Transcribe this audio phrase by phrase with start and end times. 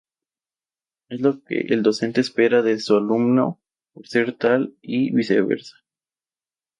[1.09, 3.61] Es lo que el docente espera de su alumno
[3.93, 5.75] por ser tal y viceversa.